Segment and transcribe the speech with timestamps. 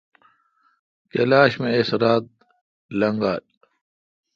[1.03, 2.25] اس کلاش می اس رات
[2.99, 3.33] لیگلا۔